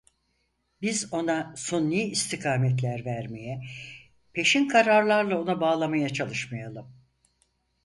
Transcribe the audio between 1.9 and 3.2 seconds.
istikametler